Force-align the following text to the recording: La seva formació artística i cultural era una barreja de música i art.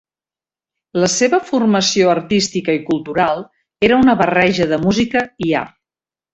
La 1.03 1.09
seva 1.15 1.39
formació 1.49 2.09
artística 2.15 2.75
i 2.79 2.81
cultural 2.89 3.45
era 3.91 4.03
una 4.07 4.19
barreja 4.25 4.71
de 4.75 4.83
música 4.89 5.27
i 5.51 5.57
art. 5.65 5.81